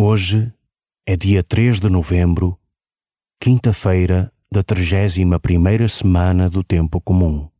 [0.00, 0.54] Hoje
[1.04, 2.56] é dia 3 de novembro,
[3.42, 7.50] quinta-feira da 31 primeira semana do tempo comum.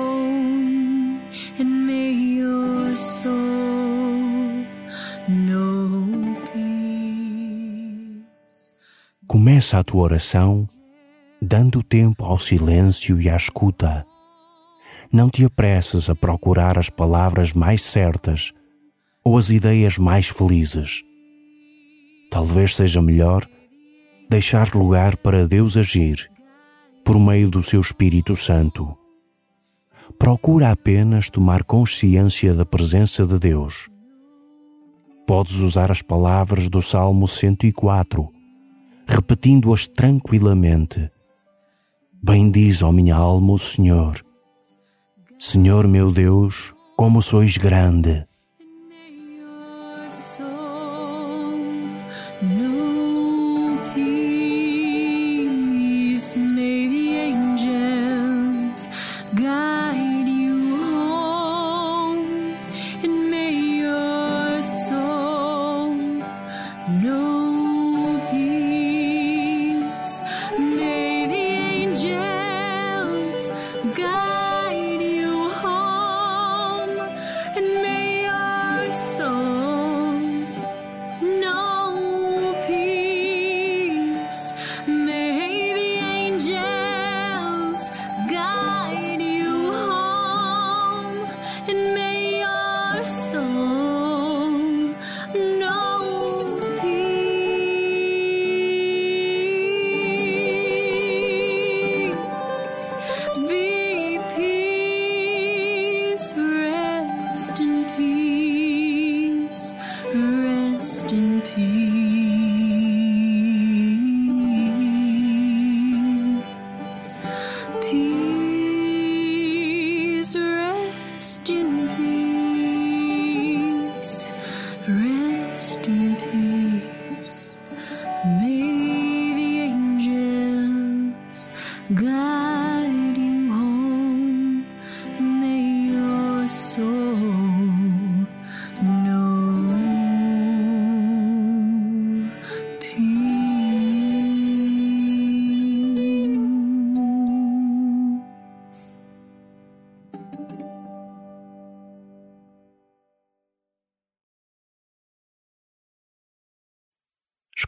[9.28, 10.68] Começa a tua oração
[11.42, 14.06] dando tempo ao silêncio e à escuta.
[15.12, 18.54] Não te apresses a procurar as palavras mais certas
[19.26, 21.04] ou as ideias mais felizes.
[22.32, 23.46] Talvez seja melhor
[24.30, 26.30] deixar lugar para Deus agir
[27.04, 28.98] por meio do seu Espírito Santo.
[30.20, 33.90] Procura apenas tomar consciência da presença de Deus.
[35.26, 38.38] Podes usar as palavras do Salmo 104
[39.08, 41.10] repetindo-as tranquilamente.
[42.22, 44.22] Bendiz, ó minha alma, o Senhor.
[45.40, 48.27] Senhor meu Deus, como sois grande.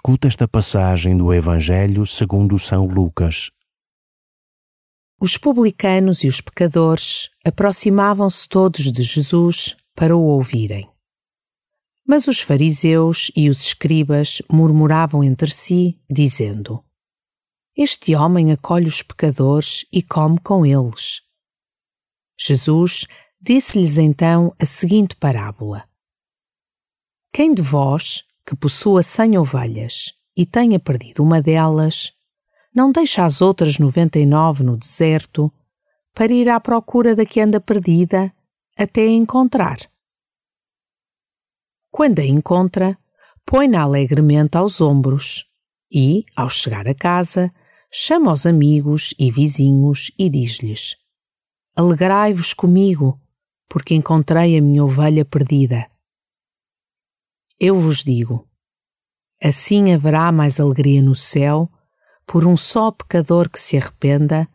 [0.10, 3.52] Escuta esta passagem do Evangelho segundo São Lucas.
[5.22, 10.90] Os publicanos e os pecadores aproximavam-se todos de Jesus para o ouvirem.
[12.08, 16.84] Mas os fariseus e os escribas murmuravam entre si, dizendo:
[17.78, 21.22] Este homem acolhe os pecadores e come com eles.
[22.36, 23.06] Jesus
[23.40, 25.88] disse-lhes então a seguinte parábola:
[27.32, 32.12] Quem de vós, que possua cem ovelhas e tenha perdido uma delas,
[32.74, 35.54] não deixa as outras noventa e nove no deserto
[36.16, 38.34] para ir à procura da que anda perdida
[38.76, 39.78] até a encontrar?
[41.92, 42.98] Quando a encontra,
[43.46, 45.46] põe-na alegremente aos ombros
[45.92, 47.52] e, ao chegar a casa,
[47.92, 50.96] chama os amigos e vizinhos e diz-lhes:
[51.76, 53.16] Alegrai-vos comigo,
[53.68, 55.88] porque encontrei a minha ovelha perdida.
[57.60, 58.48] Eu vos digo:
[59.44, 61.70] Assim haverá mais alegria no céu
[62.26, 64.48] por um só pecador que se arrependa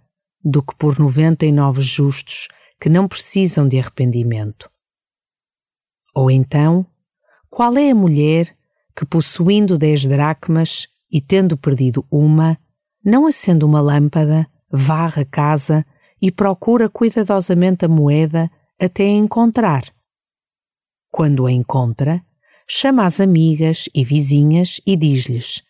[0.42, 2.48] do que por noventa e nove justos
[2.80, 4.70] que não precisam de arrependimento.
[6.14, 6.86] Ou então,
[7.50, 8.56] qual é a mulher
[8.96, 12.58] que, possuindo dez dracmas e tendo perdido uma,
[13.04, 15.84] não acende uma lâmpada, varre a casa
[16.22, 19.92] e procura cuidadosamente a moeda até a encontrar?
[21.10, 22.24] Quando a encontra,
[22.66, 25.62] chama as amigas e vizinhas e diz-lhes: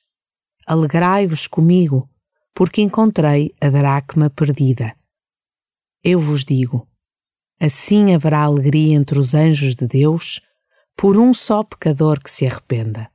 [0.66, 2.08] Alegrai-vos comigo,
[2.54, 4.94] porque encontrei a dracma perdida.
[6.02, 6.86] Eu vos digo:
[7.60, 10.40] assim haverá alegria entre os anjos de Deus
[10.96, 13.10] por um só pecador que se arrependa.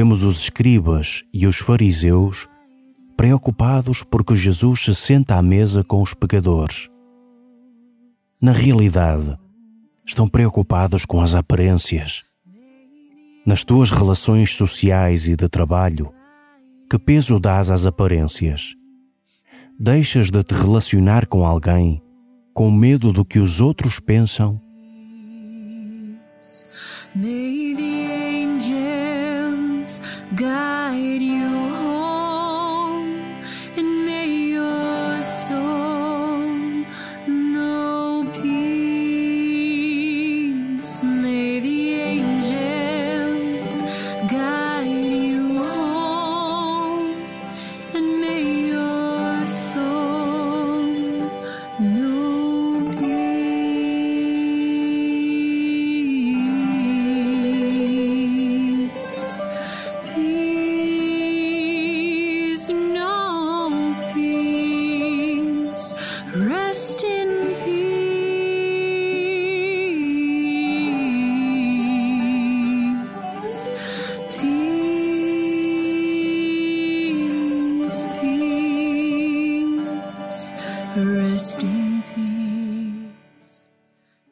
[0.00, 2.48] Vemos os escribas e os fariseus
[3.18, 6.88] preocupados porque Jesus se senta à mesa com os pecadores.
[8.40, 9.36] Na realidade,
[10.02, 12.24] estão preocupados com as aparências.
[13.44, 16.10] Nas tuas relações sociais e de trabalho,
[16.90, 18.74] que peso dás às aparências?
[19.78, 22.02] Deixas de te relacionar com alguém
[22.54, 24.58] com medo do que os outros pensam?
[27.14, 27.89] May
[30.32, 31.29] the angels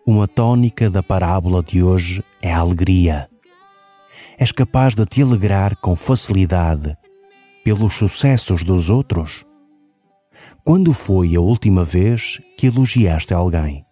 [0.06, 3.28] Uma tônica da parábola de hoje é a alegria.
[4.38, 6.96] És capaz de te alegrar com facilidade
[7.64, 9.44] pelos sucessos dos outros?
[10.64, 13.87] Quando foi a última vez que elogiaste alguém?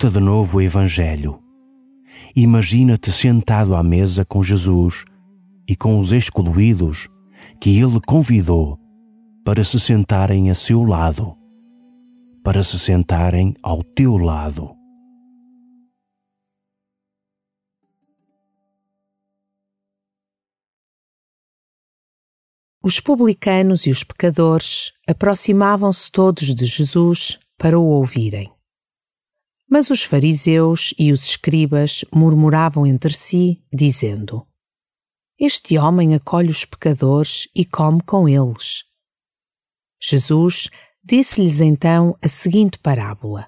[0.00, 1.42] Escuta de novo o Evangelho.
[2.34, 5.04] Imagina-te sentado à mesa com Jesus
[5.68, 7.06] e com os excluídos
[7.60, 8.78] que ele convidou
[9.44, 11.36] para se sentarem a seu lado,
[12.42, 14.74] para se sentarem ao teu lado.
[22.82, 28.50] Os publicanos e os pecadores aproximavam-se todos de Jesus para o ouvirem.
[29.72, 34.44] Mas os fariseus e os escribas murmuravam entre si, dizendo:
[35.38, 38.82] Este homem acolhe os pecadores e come com eles.
[40.02, 40.68] Jesus
[41.04, 43.46] disse-lhes então a seguinte parábola: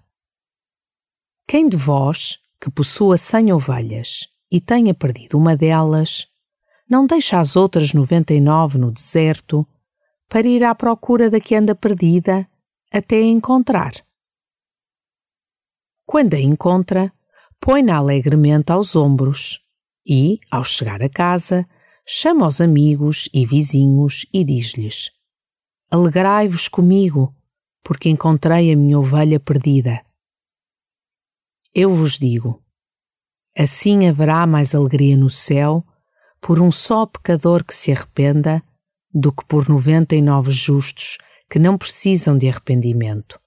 [1.48, 6.28] Quem de vós, que possua cem ovelhas e tenha perdido uma delas,
[6.88, 9.66] não deixa as outras noventa e nove no deserto
[10.28, 12.46] para ir à procura da que anda perdida
[12.92, 13.92] até a encontrar.
[16.12, 17.10] Quando a encontra,
[17.58, 19.60] põe-na alegremente aos ombros
[20.06, 21.66] e, ao chegar a casa,
[22.06, 25.10] chama os amigos e vizinhos e diz-lhes:
[25.90, 27.34] Alegrai-vos comigo,
[27.82, 30.04] porque encontrei a minha ovelha perdida.
[31.74, 32.62] Eu vos digo:
[33.56, 35.82] Assim haverá mais alegria no céu
[36.42, 38.62] por um só pecador que se arrependa
[39.10, 41.16] do que por noventa e nove justos
[41.48, 43.40] que não precisam de arrependimento.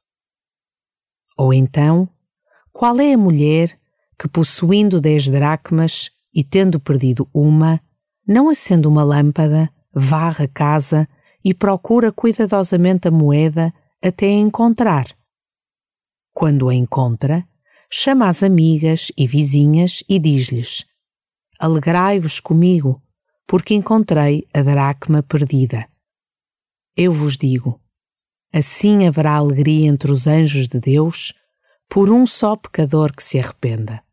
[1.37, 2.09] Ou então,
[2.77, 3.79] qual é a mulher
[4.19, 7.79] que, possuindo dez dracmas e tendo perdido uma,
[8.27, 11.07] não acende uma lâmpada, varre a casa
[11.41, 15.07] e procura cuidadosamente a moeda até a encontrar?
[16.33, 17.47] Quando a encontra,
[17.89, 20.83] chama as amigas e vizinhas e diz-lhes:
[21.57, 23.01] Alegrai-vos comigo,
[23.47, 25.87] porque encontrei a dracma perdida.
[26.93, 27.79] Eu vos digo:
[28.51, 31.33] assim haverá alegria entre os anjos de Deus
[31.89, 34.04] por um só pecador que se arrependa.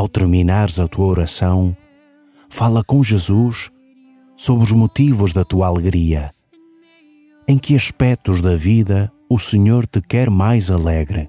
[0.00, 1.76] Ao terminares a tua oração,
[2.48, 3.70] fala com Jesus
[4.34, 6.32] sobre os motivos da tua alegria.
[7.46, 11.28] Em que aspectos da vida o Senhor te quer mais alegre?